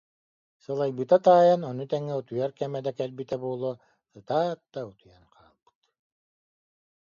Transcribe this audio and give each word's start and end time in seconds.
Сылайбыта 0.63 1.17
таайан, 1.25 1.61
ону 1.69 1.83
тэҥэ 1.91 2.13
утуйар 2.19 2.51
кэмэ 2.57 2.79
да 2.85 2.91
кэлбитэ 2.97 3.35
буолуо, 3.41 3.73
сытаат 4.13 4.59
да, 4.73 4.79
утуйан 4.91 5.25
хаалбыт 5.33 5.79